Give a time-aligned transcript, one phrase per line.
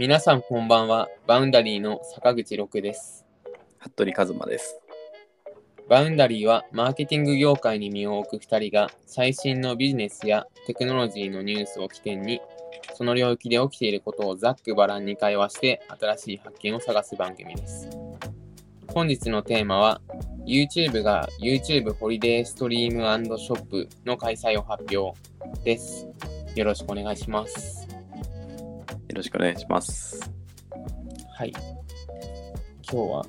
[0.00, 1.10] 皆さんこんばんは。
[1.26, 3.26] バウンダリーの坂口六です。
[3.76, 4.80] 服部一馬です。
[5.90, 12.40] バウンダリーはマーケティング業界に身を置く2人が最新のビジネスやテクノロジーのニュースを起点に
[12.94, 17.90] その領域で起きていることをざっくばらんに会話して新しい発見を探す番組です。
[18.94, 20.00] 本日のテーマは
[20.46, 25.14] YouTube が YouTube ホリデーストリームショップの開催を発表
[25.62, 26.08] です。
[26.54, 27.79] よろしくお願いします。
[29.10, 30.30] よろしくお願いします。
[31.36, 31.52] はい。
[32.88, 33.26] 今日は？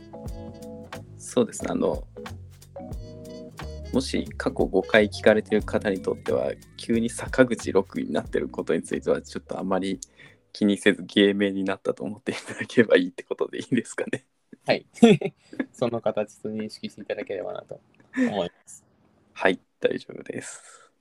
[1.18, 2.04] そうですね、あの、
[3.92, 10.00] もし過去5回聞かれている方にとっては、急に坂口六になってることについては、ちょっとあまり
[10.54, 14.26] 気にせず芸名になったと思っていただければいいってことでいいですかね。
[14.68, 14.86] はい。
[15.74, 17.82] その形と認識していただければなと
[18.16, 18.86] 思います。
[19.34, 20.92] はい、大丈夫です。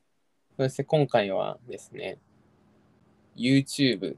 [0.57, 2.19] そして今回はですね、
[3.37, 4.16] YouTube、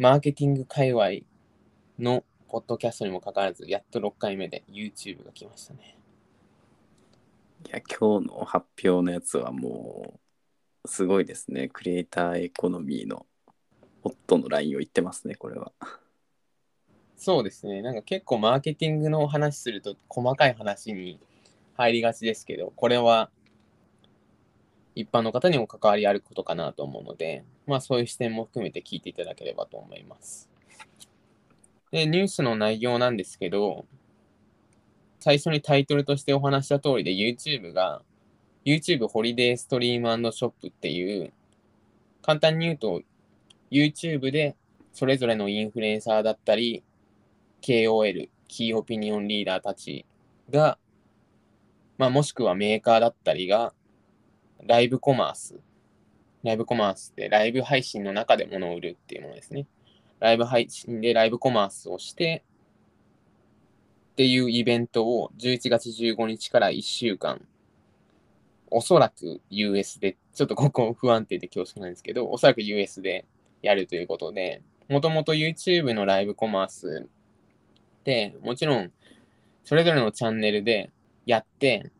[0.00, 1.08] マーケティング界隈
[1.98, 5.98] のポッドキャストにもかかわらず、やっと6回目で YouTube が来ましたね。
[7.66, 10.14] いや、今日の発表のやつはも
[10.84, 11.68] う、すごいですね。
[11.68, 13.26] クリエイターエコノミーの
[14.02, 15.70] ホットのラインを言ってますね、これは。
[17.18, 21.20] そうですね、なんか結構マーケティングの話すると細かい話に
[21.74, 23.28] 入りがちですけど、これは
[24.94, 30.48] 一般の方にも関わりあることかなと思うので、まあそういう視点も含めて聞いていただければと思います。
[31.90, 33.86] で、ニュースの内容なんですけど、
[35.20, 38.02] 最初にタイトルとしてお話した通りで YouTube が
[38.64, 41.32] YouTube ホリデーストリームショップっていう
[42.22, 43.02] 簡単に言うと
[43.70, 44.56] YouTube で
[44.92, 46.82] それぞれのインフルエンサーだったり
[47.60, 50.06] KOL、キーオピニオンリーダーたち
[50.50, 50.78] が、
[51.98, 53.72] まあ、もしくはメーカーだったりが、
[54.66, 55.60] ライブコマース。
[56.42, 59.66] ライブコマースってライブ配信の中で物を売るっていうものですね。
[60.20, 62.44] ライブ配信でライブコマースをして、
[64.12, 67.46] っていうイベントを11月15日から1週間、
[68.70, 73.26] おそらく US で、ちょっとここ不安定で恐縮なんですけど、おそらく US で
[73.62, 77.08] やるということで、もともと YouTube のライブコマース
[78.04, 78.92] で、もちろん、
[79.64, 80.90] それぞれのチャンネルで
[81.26, 81.90] やって、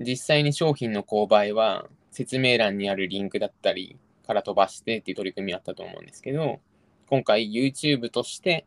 [0.00, 3.96] 実際に商品の購買は説明欄にあるリンクだったり
[4.26, 6.60] から飛ばしてっていう取り組みあったと思うんですけど、
[7.08, 8.66] 今回 YouTube として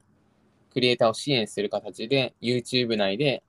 [0.71, 3.43] クリエイターを支援する形で YouTube 内で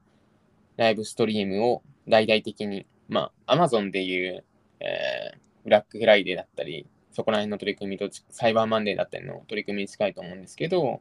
[0.77, 4.45] ライブストリームを大々的に、まあ Amazon でいう、
[4.81, 11.01] えーブラックフライデーだったり、そこら辺の取り組みとサイバーマンデーだったりの取り組みに近いと思うんですけど、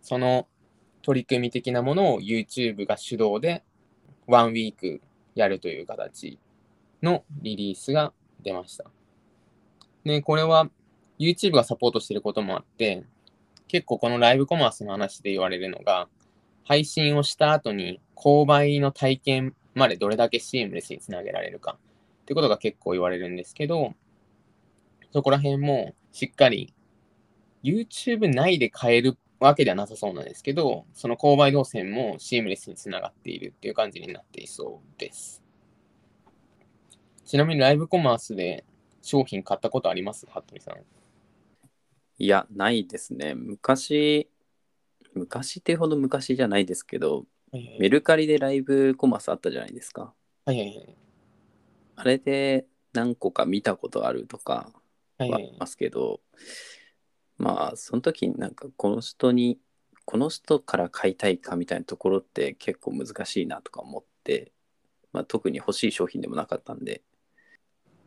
[0.00, 0.46] その
[1.02, 3.62] 取り組み的なものを YouTube が主導で
[4.26, 5.02] ワンウィーク
[5.34, 6.38] やるという形
[7.02, 8.12] のリリースが
[8.42, 8.84] 出ました。
[10.04, 10.68] で、これは
[11.18, 13.04] YouTube がサポートしてることもあって、
[13.68, 16.08] 結構このライブコマースの話で言われるのが、
[16.64, 21.76] 配信をした後に購買の体験までどれだけシームレスにつなげられるか
[22.22, 23.94] ってことが結構言われるんですけど、
[25.12, 26.72] そこら辺もしっかり
[27.62, 35.42] YouTube 内で買えるわけではなさそうなんですけど、その購買動線もシームレスにつながっているっていう感じになっていそうです。
[37.24, 38.64] ちなみにライブコマースで
[39.02, 40.26] 商品買ったことあります？
[40.26, 40.76] 服部さん。
[42.18, 43.34] いや、ないですね。
[43.34, 44.28] 昔、
[45.14, 50.14] 昔ってほど昔じゃないですけど、はいメルカリでライブコマースあったじゃないですか。
[50.44, 50.96] はいはい
[51.96, 54.72] あれで何個か見たことあるとか
[55.18, 55.30] はい。
[55.30, 56.20] はありますけど、
[57.38, 59.58] まあ、その時になんかこの人に、
[60.04, 64.52] この人から買いたいかみたいなところって結構難しいなとか思って、
[65.12, 67.02] まあ、特に欲しい商品でもなかったんで、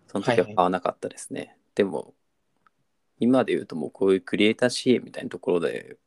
[0.07, 1.57] その時は買わなかったですね。
[1.75, 2.13] でも、
[3.19, 5.97] 今で言うともうこういうクリエイター支援みたいなところで、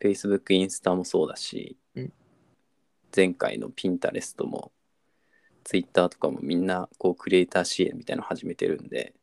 [0.00, 2.12] Facebook、インスタもそうだし、うん
[3.14, 4.72] 前回の Pinterest も、
[5.64, 9.14] Twitter とかもみんなこうクリエイター支援みたいなの始めてるんで、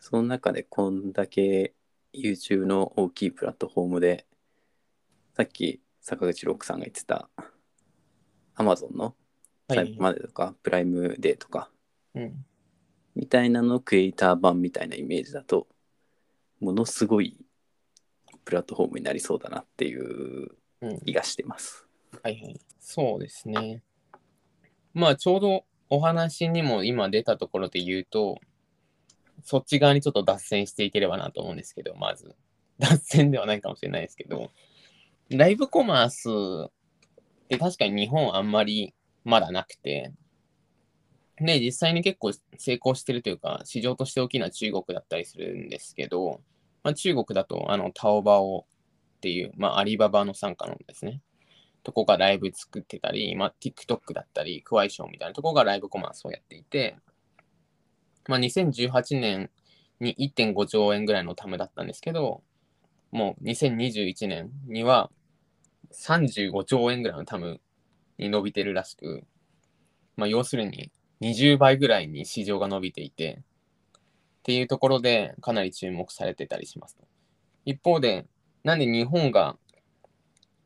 [0.00, 1.74] その中でこんだけ
[2.14, 4.26] YouTube の大きいプラットフォームで、
[5.36, 7.28] さっき坂口六さんが言ってた
[8.56, 9.14] Amazon の
[9.68, 11.70] はいサイバーマネーとか、プライムデーとか
[12.14, 12.44] うん。
[13.14, 15.66] みたいなのクリエイター版みたいなイメージだと
[16.60, 17.36] ものすごい
[18.44, 20.48] プラットフォームになりそうだなっていう
[20.80, 21.00] うん。
[21.00, 21.86] 気がしてます。
[22.22, 22.60] はいはい。
[22.78, 23.82] そうですね。
[24.92, 28.38] まあ、ちょうどお話にも今出たところで言うと、
[29.44, 32.34] そっち側にちょっと脱線していければなと思うんですけど、まず。
[32.78, 34.50] 脱線ではないかもしれないですけど、
[35.30, 38.94] ライブコマースって確かに日本あんまり
[39.24, 40.12] まだなくて、
[41.36, 46.40] で、実際に結構成功してるというか、市場として大きな中国だったりするんですけど、
[46.82, 48.66] まあ、中国だと、あの、タオバオ
[49.16, 51.20] っていう、まあ、アリババの傘下のですね、
[51.82, 56.96] とこがライブ作ってたり、まあ、TikTok だったり、クワイションみたいなとこがライブコマースをやっていて、
[58.28, 59.50] まあ、2018年
[60.00, 62.42] に1.5兆円ぐらいのタムだったんですけど、
[63.10, 65.10] もう2021年には
[65.92, 67.60] 35兆円ぐらいのタム
[68.18, 69.24] に伸びてるらしく、
[70.16, 70.90] まあ、要するに
[71.20, 76.98] 20倍ぐらいに市場が伸びていて、っていうところでかなり注目されてたりします。
[77.64, 78.26] 一方で、
[78.62, 79.56] なんで日本が、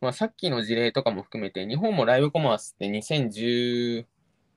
[0.00, 4.06] まあ、さっきの事例とかも含めて、日本もライブコマースって2018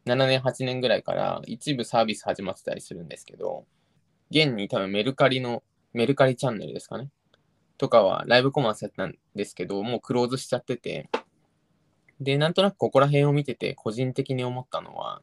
[0.05, 3.65] 7年、8年ぐらいから一部サービス始まってたりするんですけど、
[4.31, 5.63] 現に多分メルカリの、
[5.93, 7.09] メルカリチャンネルですかね。
[7.77, 11.09] とかはライブコマースやったんですけど、もうクローズしちゃってて、
[12.19, 15.21] で、なんとなくここら辺を見てて、個人的に思ったのは、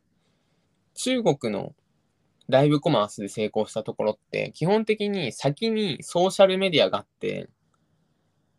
[0.95, 1.75] 中国の
[2.49, 7.49] ライブコマースで成功したところって、基本的に先にソーシャルメディアがあって、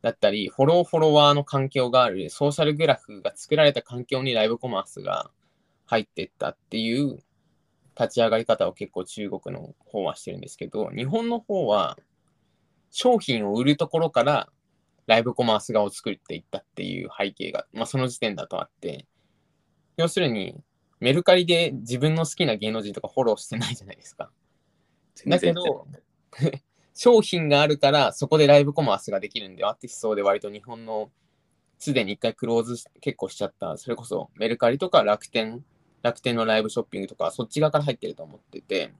[0.01, 5.31] だったり、フォローフォロワーの環境がある、ソーシャルグラフが作られた環境にライブコマースが
[5.89, 7.17] 入っていったっていう
[7.99, 11.97] 立ち上がり方を結構中国の方はしてるんですけど、日本の方は
[12.91, 14.49] 商品を売るところから
[15.07, 19.07] ライブコマース側を作っていったっていう背景が、まあ、その時点だとあって、
[19.97, 20.55] 要するに
[20.99, 24.29] メルカリで自分の好きな芸能人とかフォローしてないじゃないですか。
[25.25, 25.87] だけど、
[26.93, 31.09] 商品があるからそこでライブコマースができるんで、アーティストで割と日本の
[31.79, 35.63] すでに一回クローズ結構しちゃった、それこそメルカリとか楽天
[36.01, 38.93] 楽天のライブショッピングとか、そっち側から入ってると思ってて、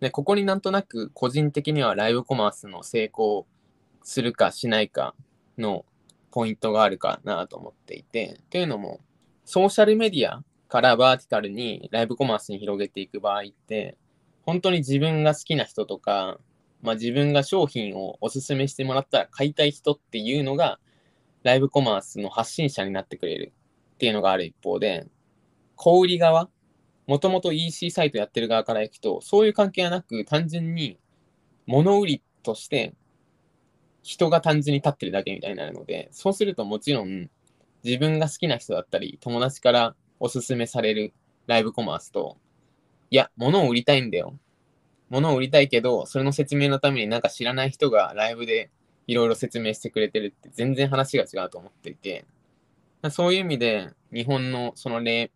[0.00, 3.46] で、ここになんとなく個人的にはライブコマースの成功
[4.02, 5.14] するかしないか
[5.56, 5.84] の
[6.30, 9.00] ポイントがあるかなと思っていて、というのも、
[9.44, 13.96] ソーシャルメディアからバーティカルにライブコマースに広げていく場合って、
[14.44, 16.38] 本当に自分が好きな人とか、
[16.82, 20.78] まあ、自分が商品をおすすめしてもらったら買いたい人っていうのが、
[21.42, 23.52] ライブコマースの発信者になってくれる
[23.94, 25.06] っていうのがある一方で、
[25.78, 26.50] 小売側、
[27.06, 30.98] もともと EC サイトやってる側から行くと、そういう関係はなく、単純に
[31.66, 32.94] 物売りとして
[34.02, 37.30] 人が単純に立ってるだけみたいになるので、そうするともちろん
[37.84, 41.12] 自分が好きな人だったり、友達からおすすめされる
[41.46, 42.38] ライブコマースと、
[43.10, 44.38] いや、物を売りたいんだよ。
[45.10, 48.70] 物を売りたいけど、それの説明のためになんか知らない人がライブで
[49.06, 52.26] いろいろ説明してくれてるって全然話が違うと思っていて、
[53.10, 55.30] そういう意味で日本のその例、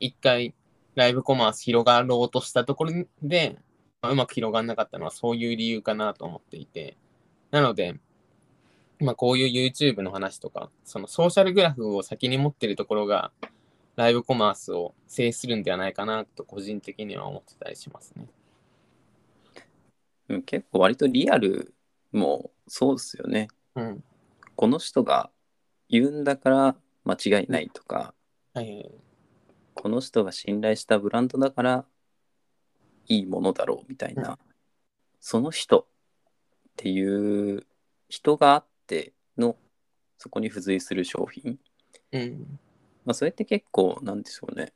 [0.00, 0.54] 一回
[0.94, 2.92] ライブコマース広がろうとしたところ
[3.22, 3.58] で、
[4.02, 6.96] まあ、うまく広がんなかったのはそういう理由かなと思っていて、
[7.50, 7.94] なので、
[9.00, 13.30] まあ、こういう YouTube の話とか、そのソーシャルグラフを先に持ってるところが、
[13.96, 18.26] ライブコマースを制するんではないかなと個人的には思ってたりしますね。
[20.28, 21.74] うん、結構割とリアル
[22.12, 23.48] もそうですよね。
[23.74, 24.04] うん、
[24.54, 25.30] この人が
[25.88, 28.14] 言うんだから間違いないとか、
[28.54, 28.88] はい、
[29.80, 31.84] この人が信頼したブランドだから
[33.06, 34.36] いいものだろうみたいな、うん、
[35.20, 35.84] その人っ
[36.76, 37.64] ていう
[38.08, 39.56] 人があっての
[40.18, 41.58] そこに付随する商品、
[42.12, 42.58] うん。
[43.04, 44.72] まあ、それって結構なんでしょうね。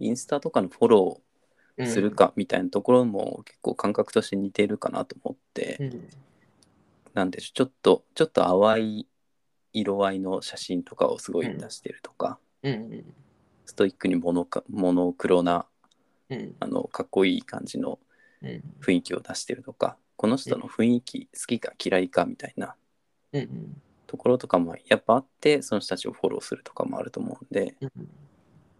[0.00, 6.08] インスタとかのフォローするかみたいなところも結構感覚として似てるかなと思って、うん、
[7.12, 7.54] なんでしょう。
[7.54, 9.06] ちょっとちょっと淡い
[9.74, 13.04] 色合いの写真とかをすごい出してるとか、うんうん
[13.64, 15.66] ストイックにモノかモノクロな、
[16.30, 17.98] うん、あのかっこいい感じの
[18.80, 22.76] 雰囲気を出してるとか、この人の雰囲気、好きか嫌いかみたいな
[24.06, 27.74] ところとかもやっぱあってその人たちをフォローするとかもあると思うんで、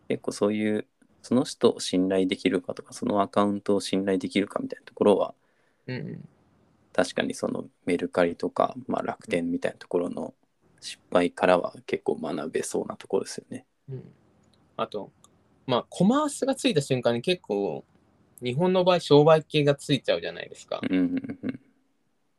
[0.09, 0.87] 結構そういう
[1.23, 5.35] その人を信頼できるかとかそのアカウントを信頼できるかみたいなところは、
[6.93, 10.35] 確かにそのメルカリとか、まあ、楽天みたいなところの
[10.81, 13.67] 失敗からは結構学べそうなところですよね。
[13.89, 14.05] うん
[14.77, 15.13] あと、
[15.67, 17.85] まあ、コマースがついた瞬間に結構、
[18.43, 20.81] 日本の場合、商売系がついちゃうじゃないですか。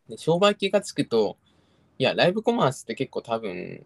[0.08, 1.38] で商売系がつくと、
[1.98, 3.86] いや、ライブコマースって結構多分、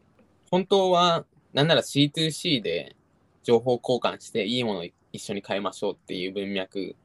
[0.52, 2.96] 本当は、なんなら C2C で
[3.44, 6.96] 情報交換していいものを一緒に買いましょうっていう文脈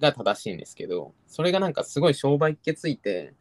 [0.00, 3.34] が正しいんですけど、それがなんかすごい商売系ついて、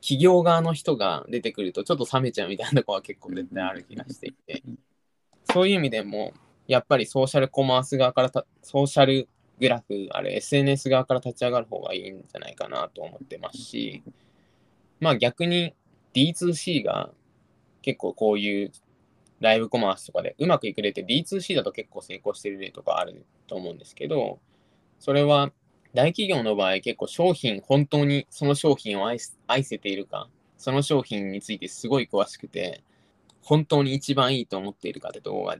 [0.00, 4.62] 企業側の人が出てくるとちょっと冷めちゃうみたいなとこは結構絶対ある気がしていて、
[5.52, 6.32] そういう意味でも、
[6.68, 8.30] やっぱりソーシャルコマース側から
[8.62, 14.02] ソーシャルグラフ、あれ SNS 側から立ち上がる方がいいんじゃないかなと思ってますし、
[15.00, 15.74] まあ逆に
[16.14, 17.10] D2C が
[17.82, 18.72] 結構こういう
[19.40, 24.38] ライブコマースとかでうまくいく例って D2C だと結構成功してる例とかあると思うんですけど、
[24.98, 25.52] それは
[25.94, 32.82] 大企業の場合結構商品、本当にその商品を愛愛せているか、その商品についてすごい詳しくて、
[33.42, 35.56] 本当に一番いいと思っているかってとこが、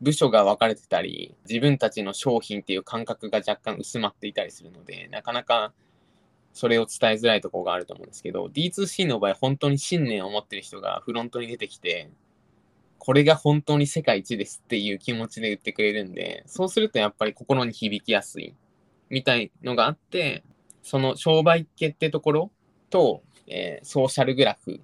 [0.00, 5.72] 部署が分かれてたり、自分たちの商品っていう感覚が若干薄まっていたりするので、なかなか
[6.52, 12.10] それを伝えづらいところがあると思うんですけど、D2C の場合、本当に信念を持ってる人がフロントに出てきて、
[12.98, 18.54] これが本当に世界一ですっていう気持ちで言ってくれるんで、そうするとやっぱり心に響きやすい
[19.08, 20.44] みたいのがあって、
[20.82, 22.50] その商売系ってところ
[22.90, 24.80] と、えーソーシャルグラフ、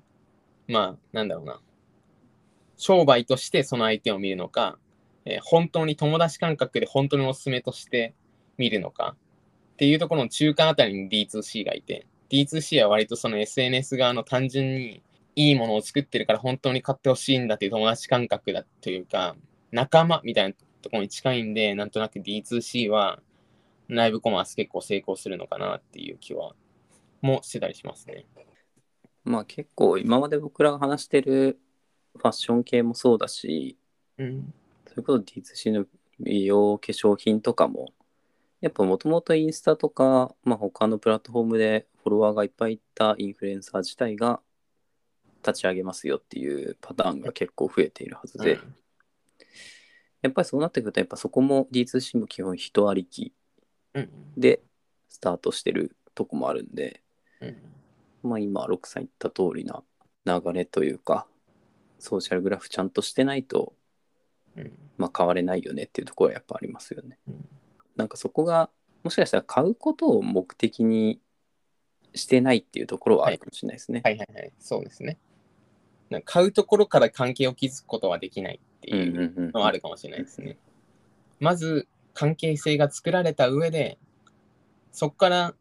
[0.68, 1.60] まあ、なんだろうな、
[2.76, 4.78] 商売としてその相手を見るのか、
[5.26, 8.14] えー本当に友達感覚で本当におすすめとして
[8.56, 9.16] 見るのか
[9.74, 15.02] っていうところの中間あたりに D2C がいて、D2C は割とその SNS 側の単純に
[15.34, 19.36] いいものを作ってるから本当に買ってほしいんだっていう友達感覚だというか、
[19.70, 23.20] 仲間みたいなところに近いんで、なんとなく D2C は
[23.88, 26.54] 内部コマース結構成功するのかなっていう気は、
[27.20, 28.24] もしてたりしますね。
[29.24, 31.58] まあ結構今まで僕らが話してる
[32.16, 33.76] ファッション系もそうだし、
[34.16, 34.54] うん。
[34.96, 35.84] それこそ D2C の
[36.18, 37.92] 美容化粧品とかも、
[38.62, 44.40] やっぱもともとインスタとか、まあ、他のプラットフォームでフォロワーがいっぱいいたインフルエンサー自体が
[45.46, 48.74] 立ち上げますよっていうパターンが結構増えているはずで、うん
[50.22, 53.32] やっぱりそうなってくると、やっぱそこも D2C も基本人ありき
[53.94, 54.10] うん。
[54.36, 54.60] で
[55.08, 57.02] スタートしてるとこもあるんで、
[57.40, 57.56] うん。
[58.30, 59.84] まあ今、ロックさん言った通りな
[60.24, 61.28] 流れというか、
[62.00, 63.85] ソーシャルグラフちゃんとしてないと、うん。
[64.98, 67.18] まあ変われないよねっていうところはやっぱありますよね。
[67.28, 67.48] うん
[67.96, 68.70] なんかそこが、
[69.02, 71.20] もしかしたら買うことを目的に
[72.14, 74.02] してないっていうところはあるかもしれないですね。
[74.04, 74.52] はいはいはい。
[74.58, 75.18] そうですね。
[76.10, 80.58] なんか買うところから関係を築くことはできないってうんいううんうんのはあるかもしれないですね。
[81.40, 83.98] まず、関係性が作られた上で、
[84.92, 85.54] そこから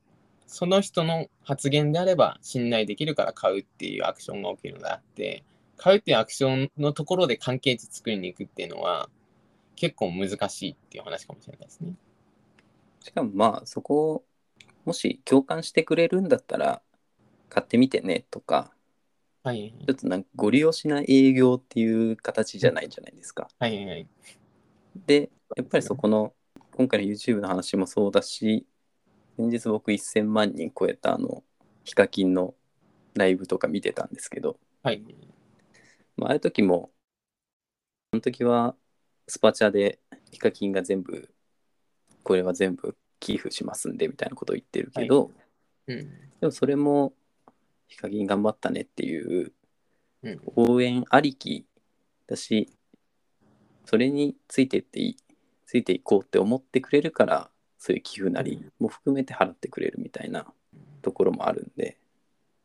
[0.47, 5.43] その人の発言であれば信頼できるから買うっていうアクションが起きるのであって、
[5.77, 9.09] 買うっていうアクションのところで関係値作りに行くっていうのは
[9.75, 11.93] 結構難しいっていう話かもしれないですね。
[13.01, 14.23] しかもまあそこを
[14.85, 16.81] もし共感してくれるんだったら
[17.49, 18.71] 買ってみてねとか、
[19.43, 23.47] はいちょっとなんかご利用しな営業っていう形じゃないじゃないですか。
[23.59, 24.07] はいはいはい。
[25.05, 26.33] で、やっぱりそこの、
[26.71, 28.65] 今回の YouTube の話もそうだし、
[29.37, 31.43] 先日僕1000万人超えたあの、
[31.83, 32.55] ヒカキンの
[33.13, 35.03] ライブとか見てたんですけど、はい。
[36.17, 36.91] まあ、ああいう時も、
[38.11, 38.75] あの時は
[39.27, 39.99] スパチャで
[40.31, 41.29] ヒカキンが全部、
[42.23, 45.31] これは全部寄付しますんでみたいなことを言ってるけど、
[45.87, 45.97] うん。
[46.39, 47.13] でもそれも
[47.87, 49.53] ヒカキン頑張ったねっていう
[50.23, 50.41] うん。
[50.55, 51.65] 応援ありき
[52.27, 52.69] だし
[53.85, 55.17] それについてっていい
[55.67, 60.45] ついていこうって思ってくれるからそういう寄付なりも含めて払ってくれるみたいな
[61.01, 61.97] ところもあるんで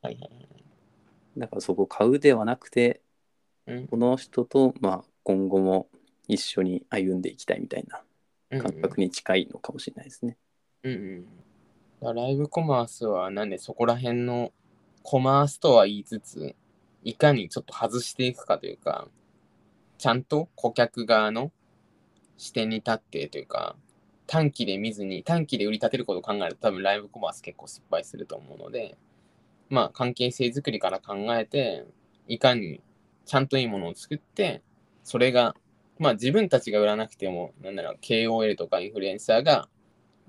[0.02, 0.48] はいはいはい。
[1.36, 3.02] だからそこを買うではなくて
[3.66, 5.88] うんこの人とまあ今後も
[6.28, 8.02] 一緒に歩んでいきたいみたいな
[8.50, 10.36] うん感覚に近いのかもしれないですね。
[10.82, 11.26] うん
[12.02, 12.14] うん。
[12.14, 14.52] ライブコマースはなんでそこら辺の
[15.02, 16.54] コマースとは言いつつ、
[17.04, 19.08] いかにちょっと外していくかというか、
[19.98, 21.52] ちゃんと顧客側の
[22.36, 23.76] 視点に立ってというか、
[24.26, 28.96] 短期で見ずに、短期で売り立てることを考えると多分ライブコマース結構失敗すると思うので、
[29.68, 31.84] まあ関係性づくりから考えて、
[32.28, 32.80] いかに
[33.26, 34.62] ちゃんといいものを作って、
[35.04, 35.54] それが、
[35.98, 39.68] まあ自分たちが売らなくても、なんだろう、KOL とかインフルエンサーが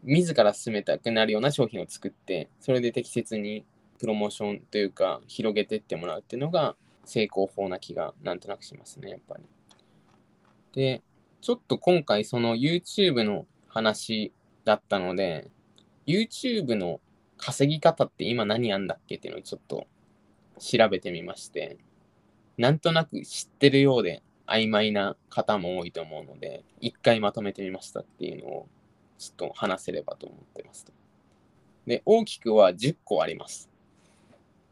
[0.03, 3.65] 自ら進めたくなるような商品を作って、それで適切に
[3.99, 9.43] プロモーションというか、広げてってもらうっていうのが成功法な気がなんとなくしますね、やっぱり。
[10.73, 11.01] で、
[11.41, 14.31] ちょっと今回その YouTube の話
[14.65, 15.49] だったので、
[16.07, 16.99] YouTube の
[17.37, 19.87] 稼ぎ方って今何やんだっけっていうのをちょっと
[20.59, 21.77] 調べてみまして、
[22.57, 28.67] なんとなく知ってるようで曖昧な方も多いと思うので、一回まとめてみましたっていうのを
[29.17, 30.91] ちょっと話せればと思ってますと。
[31.85, 33.69] で、大きくは10個あります。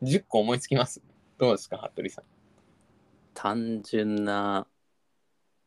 [0.03, 1.01] 10個思いつきます？
[1.37, 2.25] どうですか、服部さん？
[3.33, 4.67] 単純な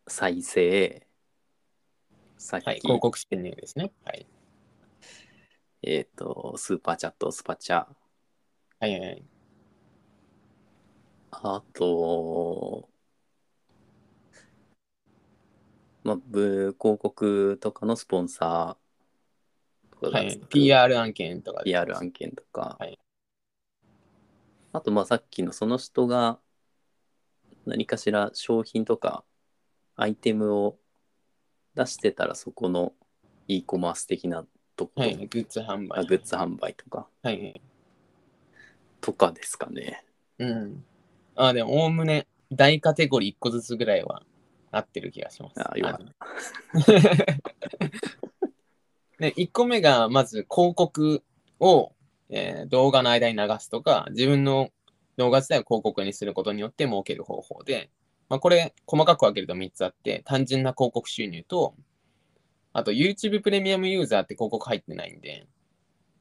[0.07, 1.07] 再生
[2.37, 3.93] さっき、はい、広告収入ですね。
[4.05, 4.27] はい。
[5.83, 7.87] えっ、とスーパーチャットスパチャ
[8.79, 9.25] はいはいはい。
[11.33, 12.89] あと、
[16.05, 22.99] まあ、ブ広告とかのスポンサーとかはいがつく、PR 案件とかです PR 案件とか、はい
[24.75, 26.39] あとまあさっきのその人が
[27.67, 29.23] 何かしら商品とか
[29.97, 30.79] アイテムを
[31.75, 32.95] 出してたらそこの
[33.49, 36.01] e コマース的なとこと、はい、グッズ販売。
[36.01, 37.61] あグッズ販売とかはい。
[39.03, 40.05] とかですかね。
[40.39, 40.85] うん。
[41.37, 44.23] あ、でも、おおむね、大カテゴリー1個ずつぐらいは
[44.71, 45.55] 合ってる気がします。
[45.59, 47.33] あよかった
[49.19, 51.23] で、1個目が、まず広告
[51.61, 51.93] を、
[52.31, 54.71] えー動画の間に流すとか、自分の
[55.17, 57.91] 動画自体を広告にすることによって儲ける方法で、
[58.29, 61.75] まあ、これ、細かく分けると3つあって、単純な広告収入と、
[62.73, 65.47] あと YouTube プレミアムユーザーって広告入ってないんで、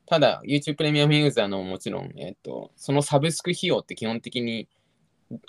[0.05, 4.67] ただ YouTube プレミアムユーザーのもちろん、えっ、と、そのサブスク費用って基本的に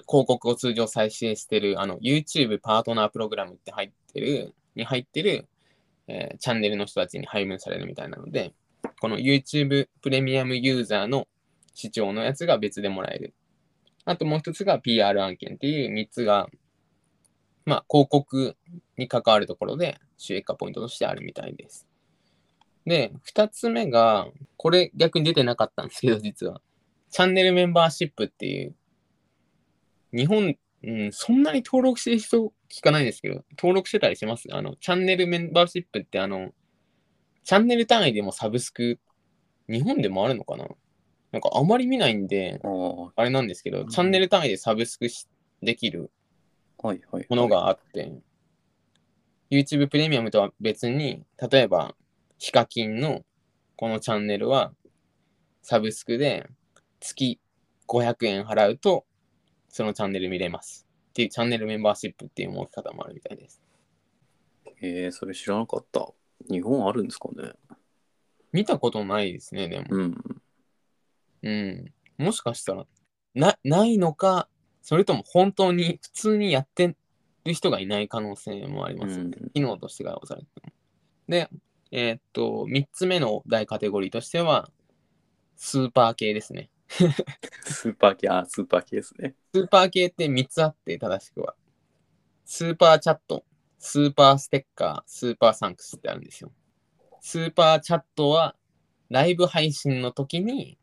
[0.08, 5.48] 広告を通常再生してる、あの、YouTube パートナープログラムって入ってる、に入ってる、
[6.08, 8.52] えーチャンネルの人たちに配分されるみたいなので、
[9.00, 11.26] この YouTube プレミアムユーザーの
[11.74, 13.34] 視聴のやつが別でもらえる。
[14.04, 16.48] あともう一つが PR 案件っていう三つが、
[17.64, 18.56] まあ、広告
[18.96, 21.86] に関わるところで収益化ポイントとしてあるみたいです。
[22.84, 26.60] で、二つ目が、これ逆に出てなかったんですけど、実は。
[27.10, 28.74] チャンネルメンバーシップっていう、
[30.12, 34.48] 日本、うん、そんなに登録してる人聞かないんですけど、登録してたりします？
[34.50, 36.50] あの、チャンネルメンバーシップってあの、
[37.44, 38.98] チャンネル単位でもサブスク、
[39.68, 40.68] 日本でもあるのかな？
[41.30, 42.60] なんかあまり見ないんで、
[43.16, 43.88] あれなんですけど、うん。
[43.88, 45.28] チャンネル単位でサブスクし
[45.62, 46.10] できる。
[46.82, 46.96] も
[47.36, 48.12] のがあって、
[49.50, 51.94] YouTube プレミアムとは別に、例えば、
[52.38, 53.22] ヒカキンの
[53.76, 54.74] このチャンネルは、
[55.62, 56.44] サブスクで
[56.98, 57.38] 月
[57.86, 59.06] 500円払うと、
[59.72, 60.86] そのチャンネル見れます。
[61.10, 63.60] っていうチャンネルメンバーシップっていう設け方もあるみたいです。
[64.82, 66.06] えー、それ知らなかった。
[66.48, 67.52] 日本あるんですかね？
[68.52, 69.86] 見たことないですね、でも。
[69.88, 70.42] うん。
[71.42, 71.92] うん。
[72.18, 72.86] もしかしたら、
[73.34, 74.48] な、ないのか、
[74.82, 76.96] それとも本当に普通にやって
[77.44, 79.38] る人がいない可能性もありますよね。
[79.40, 80.72] うん機能としてがされても。
[81.28, 81.48] で、
[81.90, 84.70] えーっと、3つ目の大カテゴリーとしては、
[85.56, 86.68] スーパー系ですね。
[87.64, 89.34] スーパー系、あ、スーパー系ですね。
[89.54, 91.54] スーパー系って3つあって、正しくは。
[92.44, 93.44] スーパーチャット、
[93.78, 96.52] スーパーステッカー、スーパーサンクスってあるんですよ。
[97.20, 98.56] スーパーチャットは、
[99.08, 100.78] ライブ配信の時に、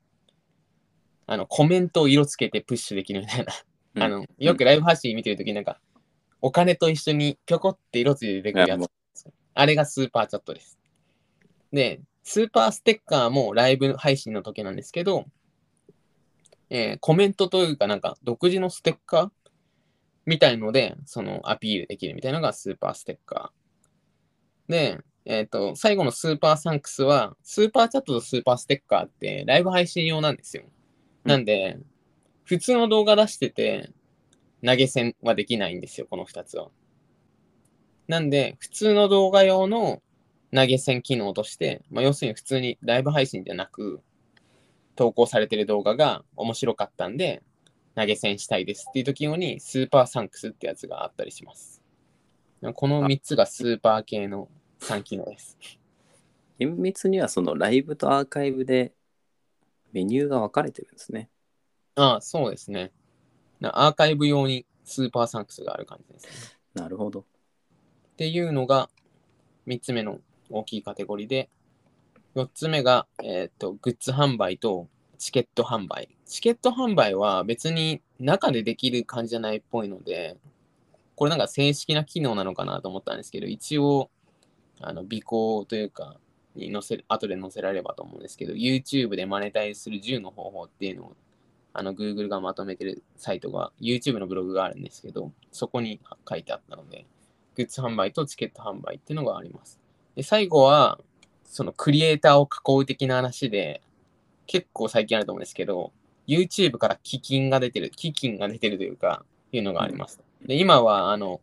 [1.27, 3.53] あの、コメントを色つけてプッシュできるみたいな。
[3.95, 5.79] うんあの、よくライブ配信見てる時なんか、
[6.41, 8.89] お金と一緒にぴょこって色ついて出てくるやつ。
[9.53, 10.79] あれがスーパーチャットです。
[11.73, 15.25] で、スーパーステッカーもライブ配信の時なんですけど、
[16.69, 19.29] えーコメントというか、なんか独自のステッカー
[20.25, 24.71] みたいので、そのアピールできるみたいなのがスーパーステッカー。
[24.71, 30.63] で、えっ、と、最後のスーパーサンクスは、スーパーチャットとスーパーステッカーってライブ配信用なんですよ。
[31.23, 31.77] なんで、
[32.45, 33.91] 普通の動画出してて、
[34.65, 36.69] 投げ銭はできないんですよ、この2つは。
[38.08, 40.01] なんで、普通の動画用の
[40.53, 44.01] 投げ銭機能として、まあ、要するに普通にライブ配信じゃなく、
[44.99, 47.41] 投稿されてる動画が面白かったんで、
[47.95, 51.81] 投げ銭したいですっていう時用に、スーパーサンクスってやつがあったりします。
[52.73, 54.49] この3つがスーパー系の
[54.81, 55.57] 3機能です。
[56.57, 58.91] 厳密にはそのライブとアーカイブで
[59.93, 61.29] メニューが分かれてるんですね。
[61.95, 62.91] ああ、そうですね。
[63.62, 66.59] なアーカイブ用にスーパーサンクスがある感じですね。
[66.73, 67.21] なるほど。
[67.21, 67.23] っ
[68.17, 68.89] ていうのが
[69.65, 71.49] 3つ目の大きいカテゴリーで、
[72.35, 74.87] 4つ目が、えー、とグッズ販売と
[75.17, 76.09] チケット販売。
[76.25, 80.37] チケット販売は別に中でできる感じじゃないっぽいので、
[81.15, 84.09] これなんか正式な機能なのかなと思ったんですけど、一応、
[84.79, 86.17] あの、尾行というか、
[86.55, 91.15] に載せ、後で載せられればと思うんですけど、YouTube でマネタイする10の方法っていうのを、
[91.73, 97.05] あの、Google がまとめてるサイトが、YouTube のブログがあるんですけど、そこに書いてあったので、
[97.55, 99.79] グッズ販売とチケット販売っていうのがあります。
[100.15, 100.99] で、最後は、
[101.49, 103.81] そのクリエイターを囲う的な話で、
[104.45, 105.91] 結構最近あると思うんですけど、
[106.27, 110.21] YouTube から基金が出てる、基金が出てるというか、いうのがあります。
[110.45, 111.41] で、今は、あの、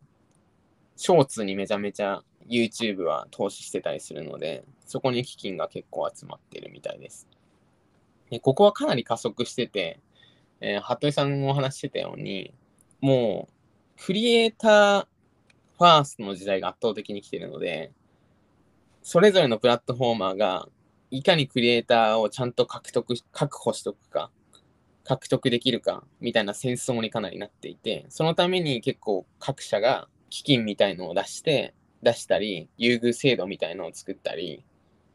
[0.95, 7.27] ショーツにめちゃめちゃ YouTube は投資してたりするので、そこに基金が結構集まってるみたいです。
[8.29, 9.99] で、ここはかなり加速してて、
[10.61, 12.53] えー服部さんもお話ししてたように、
[13.01, 15.07] もう、クリエイター
[15.77, 17.91] ファーストの時代が圧倒的に来てるので、
[19.09, 20.67] それぞれのプラットフォーマーが、
[21.11, 24.31] いかにクリエイターをちゃんと獲得、確保しとくか、
[25.05, 34.65] 獲得できるか、みたいな戦争にかなりなっていて、そのために結構各社が基金みたいのを出して、出したり、優遇制度みたいのを作ったり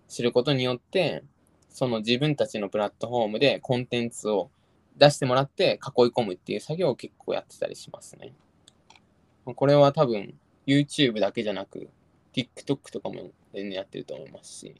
[0.08, 1.22] することによって、
[1.68, 4.50] その自分たちのプラットフォームでコンテンツを
[4.96, 8.32] 出してもらって囲い込むっていう作業を結構やってたりしますね。
[9.44, 10.32] これは多分
[10.66, 11.90] YouTube だけじゃなく
[12.34, 14.74] TikTok とかも全然やってると思いますし、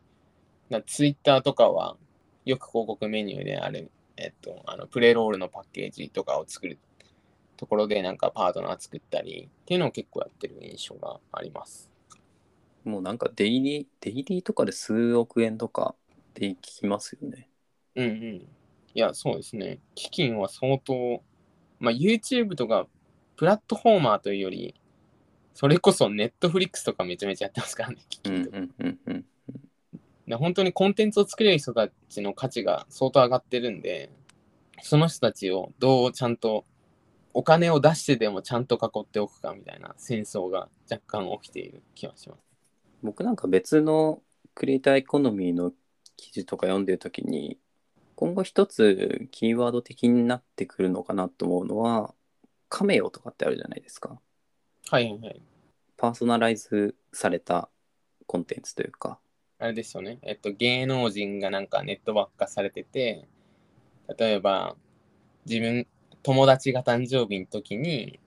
[0.86, 1.96] ツイッターとかは
[2.44, 6.78] よく広告メニューである、えっと、あのプレロールのパッケージとかを作る
[7.56, 11.90] ところでなんかパートナー作ったりっていうのを結構やってる印象があります。
[12.84, 17.48] もうなんかデイリー、デイリーとかで数億円とかって聞きますよね。
[17.94, 18.12] うんうん。
[18.14, 18.48] い
[18.94, 19.78] や、そうですね。
[19.94, 21.22] 基金は相当、
[21.78, 22.86] まあ、YouTube とか
[23.36, 24.74] プラットフォーマーというより、
[25.54, 28.30] それこそ Netflix とかめちゃめちゃやってますからね、と。
[30.26, 34.10] で本当にコンテンツを作れる人たちの価値が相当上がってるんで、
[34.82, 36.64] その人たちをどうちゃんと
[37.34, 42.40] お金を出してでもちゃんと囲っておくかみたいな戦争が若干起きている気がします。
[43.02, 44.22] 僕なんか別の
[44.54, 45.72] クリエイターエコノミーの
[46.16, 47.58] 記事とか読んでるときに
[48.14, 52.14] 今後一つキーワード的になってくるのかなと思うのは
[52.68, 54.20] カメオとかってあるじゃないですか
[54.90, 55.42] はいはいはい。
[55.96, 57.68] パーソナライズされた
[58.26, 59.18] コンテンツというか
[59.58, 60.18] あれですよね。
[60.22, 63.28] えっと、芸能人がなんかネットワーク化されてて、
[64.18, 64.76] 例えば、
[65.46, 65.86] 自分、
[66.24, 68.18] 友達が誕生日の時に、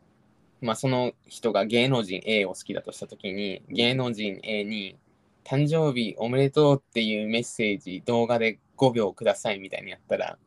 [0.62, 4.98] まあ、その人が芸能人 A を好きだとした時に、芸能人 A に、
[5.44, 10.38] 誕生日おめでとうっていうメッセージ、動画で5秒くださいみたいにやったら、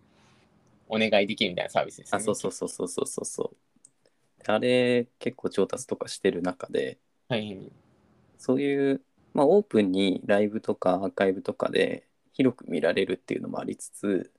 [0.89, 2.23] お願いできるみたいなサービスですよね。
[2.23, 3.57] あそうそうそうそうそうそうそう
[4.49, 7.73] あれ結構調達とかしてる中ではいはい。
[8.39, 9.03] そういう、
[9.35, 14.33] まあ、オープンにライブとかアーカイブとかで広く見られるっていうのもありつつ、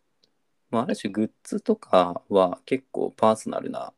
[0.72, 3.94] まあ、ある種グッズとかは結構パーソナルな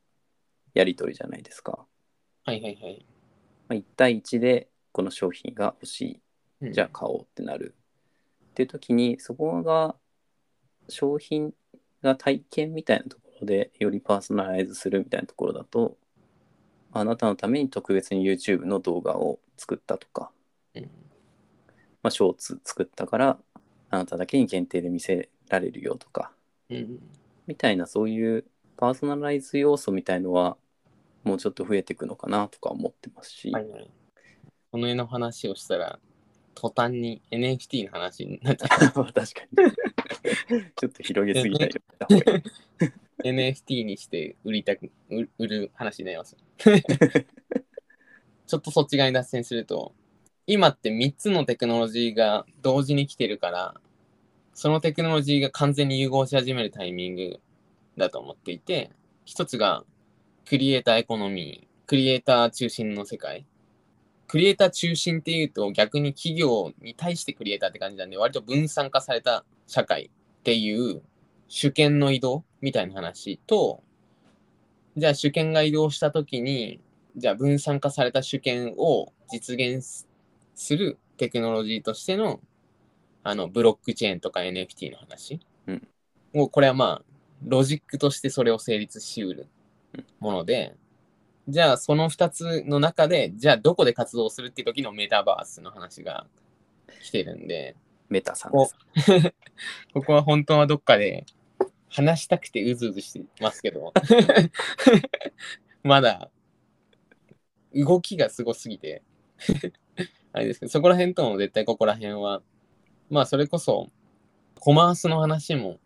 [0.74, 1.86] やり取りじゃないですか。
[2.46, 3.06] はいはいはい。
[3.70, 6.22] まあ、1対1でこの商品が欲しい
[6.62, 7.76] うんじゃあ買おうってなる。
[8.52, 9.96] っていう時にそこが
[10.90, 11.54] 商品
[12.02, 15.98] が体験みたいなところでよりパーソナライズするみたいなところだと
[16.94, 20.32] あなたのために特別に YouTube の動画を作ったとか、
[20.76, 20.84] うん。
[22.04, 23.38] まあ、ショーツ作ったから
[23.90, 26.32] あなただけに限定で見せられるよとか。
[26.70, 27.00] うん。
[27.48, 28.46] みたいなそういう
[28.78, 30.58] パーソナライズ要素みたいのは
[31.24, 33.92] もうちょっと増えていくのかなとか思ってますし、はいはい。
[34.72, 36.00] この絵の話をしたら、
[36.56, 38.70] 途端に NFT の話になっちゃう。
[39.14, 40.62] 確かに。
[40.76, 41.72] ちょっと広げすぎたよ。
[41.94, 42.44] った方がいい
[43.24, 46.36] NFT にして売りたく売売る話になります。
[48.48, 49.94] ちょっとそっち側に脱線すると、
[50.48, 53.76] 今って3つのテクノロジーが同時に来てるから、
[54.54, 57.40] そのテクノロジーが完全に融合し始めるタイミング
[57.98, 58.92] だと思っていて、
[59.26, 59.84] 一つが
[60.46, 63.46] クリエイターエコノミー、クリエイター中心の世界。
[64.28, 71.02] クリエイター中心っていうと逆に企業に対してクリエイターって感じなんで割と分散化された社会っていう
[71.50, 73.84] 主権の移動みたいな話と、
[74.98, 76.82] じゃあ主権が移動したときに、
[77.16, 80.08] じゃあ分散化された主権を実現す
[80.56, 82.40] するテクノロジーとしての、
[83.24, 85.40] あの、ブロックチェーンとか NFT の話。
[85.68, 85.88] うん
[86.34, 87.04] もうこれはまあ、
[87.44, 89.48] ロジックとしてそれを成立しうる
[90.20, 90.76] もので、
[91.48, 96.26] じゃあその2つの中で、じゃあどこで活動するっていう時のメタバースの話が
[97.02, 97.76] 来てるんで、
[98.10, 98.76] メタさんです。
[99.94, 101.26] こ こは本当はどっかで
[101.92, 103.94] 話したくてうずうずしてますけど、
[105.84, 106.32] まだ
[107.76, 109.04] 動きがすごすぎて、
[110.34, 112.42] あれですけど、そこら辺とも絶対ここら辺は、
[113.10, 113.90] まあそれこそ
[114.60, 115.80] コマースの話も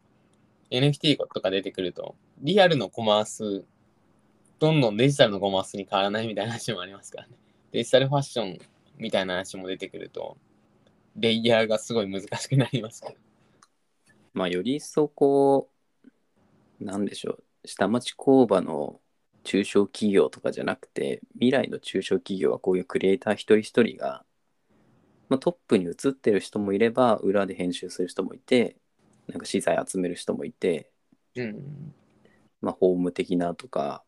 [0.69, 3.65] NFT とか出てくると、リアルのコマース、
[4.59, 7.35] どんどんデジタルのコマースに変わらないみたいな話もありますからね。
[7.71, 8.59] デジタルファッション
[8.97, 10.37] みたいな話も出てくると、
[11.15, 13.03] レイヤーがすごい難しくなります。
[14.33, 15.74] まあより一層こう、
[16.79, 17.31] なんでしょ
[17.63, 18.99] う、下町工場の
[19.43, 24.25] 中小企業とかじゃなくて、未来の中小企業はこういうクリエイター一人一人が、
[25.29, 28.77] まあ、トップに移ってる人もいれば、裏で編集する人もいて、
[29.27, 30.91] なんか資材集める人もいて、
[31.35, 31.93] うん。
[32.61, 34.03] まあ、ホーム的なとか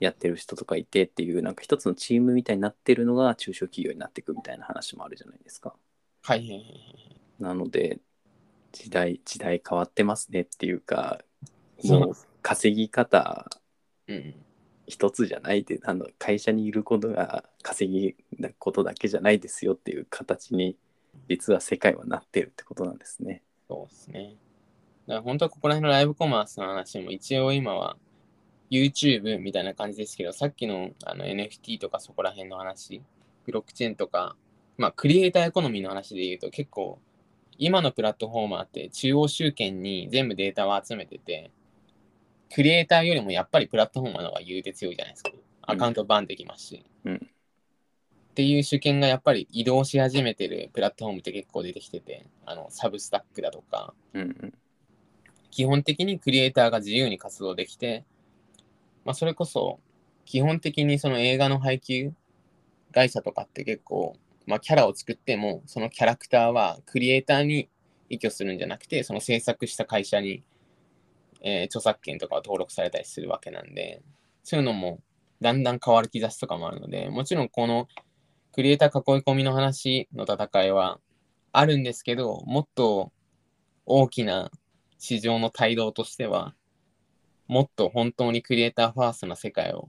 [0.00, 5.74] やってる人とかいてっていうなんか一つのチームみたいになってるのが中小企業になっていくみたいな話もあるじゃないですか。
[6.22, 6.48] はい。
[7.38, 8.00] なので
[8.72, 11.20] 時代時代変わってますねっていうか
[11.84, 13.50] もう稼ぎ方
[14.06, 14.34] うん。
[14.86, 20.76] 一つじゃないであの会社にいることが稼ぎなことだけじゃないですよっていう形に
[21.28, 23.42] 実は世界はなってるってことなんですね。
[23.68, 24.34] そうですね。
[25.06, 27.96] だから本当はここら辺のライブコマースの話も一応今は
[28.70, 33.02] YouTube みたいな感じですけど、さっきのあの NFT とかそこら辺の話、
[33.44, 34.36] ブロックチェーンとか、
[34.76, 36.98] まあクリエイターエコノミーの話で言うと結構
[37.58, 41.50] 今のプラットフォーマーって中央集権に全部データを集めてて、
[42.52, 45.30] クリエイターよりもやっぱりプラットフォーマーの方が言うて強いじゃないですか。
[45.62, 46.84] アカウントバンできますし。
[47.04, 47.18] うんっ
[48.30, 54.54] っていう主権がやっぱり移動し始めてるプラットフォームって結構出てきてて、あのサブスタックだとか、うんうん。
[55.50, 58.04] 基本的にクリエイターが自由に活動できて、
[59.04, 59.80] まあ、それこそ
[60.24, 62.12] 基本的にその映画の配給
[62.92, 67.68] 会社とかって結構、まあ、キャラを作ってもそのキャラクターはクリエイターに
[68.08, 70.44] 依拠するんじゃなくてその制作した会社に、
[71.42, 74.02] えー著作権とか登録されたりするわけなんで
[74.42, 75.00] そういうのも
[75.40, 77.88] だんだん変わる兆しとかもあるのでもちろんこの
[78.52, 80.98] クリエイター囲い込みの話の戦いは
[81.52, 83.12] あるんですけどもっと
[83.92, 84.50] 大きな
[85.00, 86.54] 市場の帯同としては、
[87.48, 89.88] もっと本当にクリエイターファーストな世界を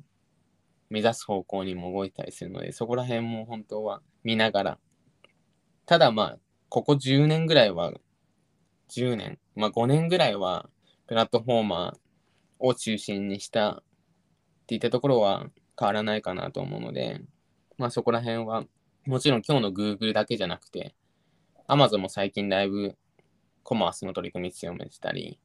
[0.90, 4.80] 目指す方向にも動いたりするので、そこら辺も本当は見ながら。
[5.86, 6.38] ただまあ、
[6.70, 7.94] ここ10年ぐらいは、
[8.90, 10.70] 10年、まあ5年ぐらいは、
[11.12, 11.98] プラットフォーマー
[12.58, 13.84] を中心にしたっ
[14.66, 15.46] ていったところは
[15.78, 17.20] 変わらないかなと思うので、
[17.78, 18.64] まあそこら辺は、
[19.06, 20.96] もちろん今日の Google だけじゃなくて、
[21.68, 22.96] Amazon も最近ライブ
[23.64, 25.38] コマースの取り組み強めてたり、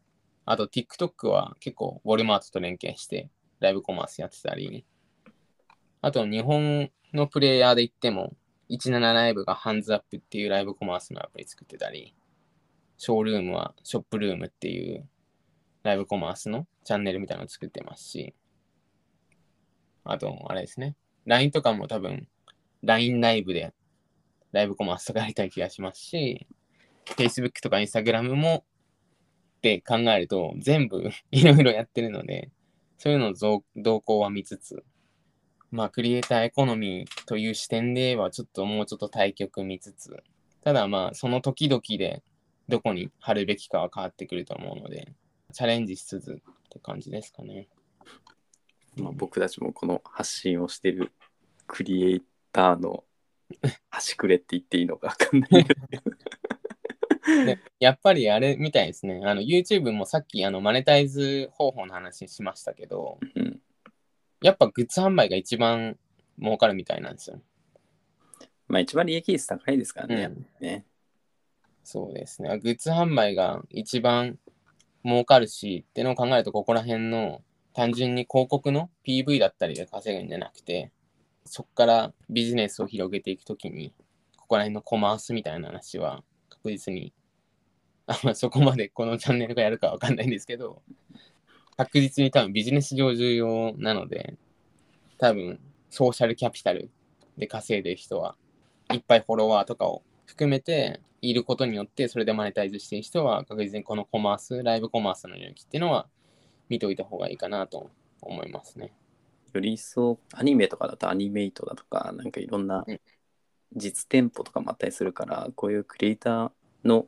[0.44, 4.84] あと TikTok は結構ウォルマートと連携してライブコマースやってたり、
[6.00, 8.36] あと日本のプレイヤーで言っても、
[8.70, 12.14] 17ライブがハンズアップっていうライブコマースのアプリ作ってたり、
[12.98, 15.08] ショールームはショップルームっていう
[15.86, 18.34] ライブコマースのチャンネルみたいなのを作ってますし、
[20.04, 20.96] あと、あれですね、
[21.26, 22.28] LINE とかも多分
[22.82, 23.72] LINE ライブで
[24.52, 26.46] ライブコマースとかやりたい気がしますし、
[27.16, 28.64] Facebook とか Instagram も
[29.58, 32.50] って考えると全部 いろいろやってるので、
[32.98, 34.84] そういうの動動向は見つつ、
[35.70, 40.22] まあクリエイターエコノミーという視点ではちょっともうちょっと対局見つつ、
[40.62, 42.24] ただまあその時々で
[42.68, 45.12] どこに貼るべきかは変わってくると思うので、
[45.56, 46.34] チャレンジしつつっ
[46.68, 47.68] て感じですかね。
[48.94, 51.12] まあ、僕たちもこの発信をしてる
[51.66, 53.04] クリエイターの
[53.88, 59.22] 端くれって言っていいのか分かんないけどでやっぱりあれみたいですね。
[59.24, 63.62] あの YouTube もさっきあのマネタイズ方法の話しましたけど、うん
[64.42, 65.96] やっぱグッズ販売が一番
[66.38, 67.40] 儲かるみたいなんですよ。
[68.68, 70.24] まあ一番利益率高いですからね。
[70.24, 70.84] うんね
[71.82, 72.58] そうですね。
[72.58, 74.38] グッズ販売が一番
[75.06, 77.40] 儲かるしってのを考えると、ここら辺の
[77.72, 80.90] 単純に広告の PV だったりで稼ぐんじゃなくて、
[81.44, 83.94] そこからビジネスを広げていくときに、
[84.36, 87.12] ここら辺のコマースみたいな話は確実に、
[88.06, 90.82] あまあそこまで このチャンネルがやるかわかんないんですけど、
[91.76, 94.34] 確実に多分ビジネス上重要なので、
[95.18, 96.90] 多分ソーシャルキャピタル
[97.38, 98.34] で稼いでる人は
[98.92, 106.08] いっぱいフォロワーとかを含めていることによって、それでマネタイズしている人は確実にこのコマース、ライブコマースの領域っていうのは
[106.68, 108.92] 見ておいた方がいいかなと思いますね。
[109.52, 113.00] より一層アニメとかだとアニメイトだとかなんかいろんなうん
[113.74, 116.50] 実店舗とかもあったりするからこういうクリエイター
[116.84, 117.06] の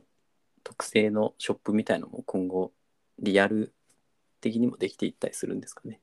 [0.63, 2.73] 特性のショップみたいのも今後
[3.17, 3.73] リアル
[4.41, 5.99] 的にもできていったりするんですかね。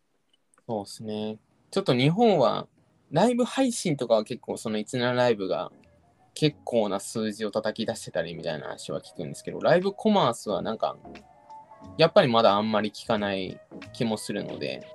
[0.66, 1.38] そうですね。
[1.71, 2.66] ちょっと日本は
[3.11, 5.71] ライブ配信とかは結構その17ライブが
[6.37, 10.96] 結構な数字を叩き出してたりみたいな話は聞くんですけど、ライブコマースはなんか
[11.96, 13.59] やっぱりまだあんまり聞かない
[13.94, 14.87] 気もするので、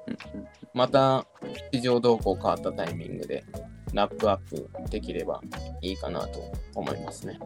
[0.76, 1.26] また
[1.72, 3.44] 市場動向変わったタイミングで
[3.92, 5.42] ラップアップできれば
[5.82, 6.40] いいかなと
[6.76, 7.40] 思いますね。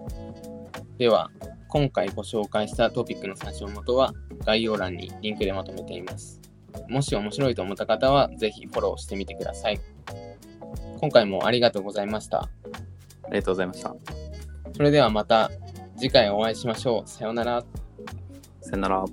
[0.97, 1.31] では、
[1.69, 6.41] 今回ご紹介したトピックの参照元は概要欄にリンクでまとめています。
[6.89, 9.79] もし面白いと思った方はぜひフォローしてみてください。
[10.99, 12.49] 今回もありがとうございました。
[13.27, 13.95] ありがとうございました。
[14.73, 15.51] それではまた
[15.97, 17.09] 次回お会いしましょう。
[17.09, 17.63] さようなら。
[18.61, 19.05] さよなら。